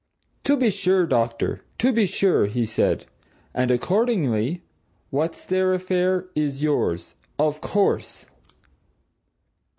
"To 0.45 0.57
be 0.57 0.71
sure, 0.71 1.05
doctor, 1.05 1.61
to 1.77 1.93
be 1.93 2.07
sure!" 2.07 2.47
he 2.47 2.65
said. 2.65 3.05
"And 3.53 3.69
accordingly 3.69 4.63
what's 5.11 5.45
their 5.45 5.75
affair, 5.75 6.27
is 6.33 6.63
yours! 6.63 7.13
Of 7.37 7.61
course!" 7.61 8.25